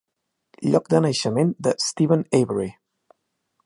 Lloc 0.69 0.89
de 0.93 1.03
naixement 1.07 1.53
de 1.69 1.77
Steven 1.91 2.27
Avery. 2.43 2.71